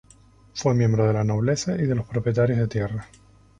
Fue 0.55 0.73
miembro 0.73 1.05
de 1.05 1.13
la 1.13 1.23
nobleza 1.23 1.75
y 1.75 1.85
de 1.85 1.93
los 1.93 2.07
propietarios 2.07 2.57
de 2.57 2.67
tierras. 2.67 3.05